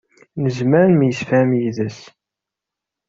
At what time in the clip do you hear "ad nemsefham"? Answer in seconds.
0.85-1.49